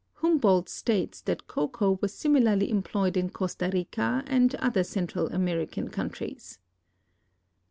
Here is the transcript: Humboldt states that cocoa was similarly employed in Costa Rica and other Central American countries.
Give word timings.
Humboldt 0.15 0.67
states 0.67 1.21
that 1.21 1.45
cocoa 1.45 1.99
was 2.01 2.11
similarly 2.11 2.71
employed 2.71 3.15
in 3.15 3.29
Costa 3.29 3.69
Rica 3.71 4.23
and 4.25 4.55
other 4.55 4.83
Central 4.83 5.27
American 5.27 5.89
countries. 5.89 6.57